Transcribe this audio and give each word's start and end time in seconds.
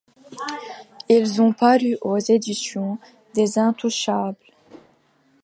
Ils 1.09 1.43
ont 1.43 1.53
paru 1.53 1.95
aux 2.01 2.17
éditions 2.17 2.97
des 3.35 3.59
Intouchables. 3.59 4.35